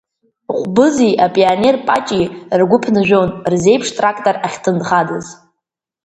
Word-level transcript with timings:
Ҟәбызи 0.57 1.19
апионер 1.25 1.75
Паҷеи 1.85 2.25
ргәы 2.59 2.77
ԥнажәон 2.83 3.27
рзеиԥш 3.51 3.89
трактор 3.97 4.35
ахьҭынхадаз. 4.45 5.27